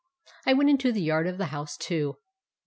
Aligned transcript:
I 0.47 0.53
went 0.53 0.71
into 0.71 0.91
the 0.91 1.03
yard 1.03 1.27
of 1.27 1.37
the 1.37 1.45
house, 1.53 1.77
too." 1.77 2.17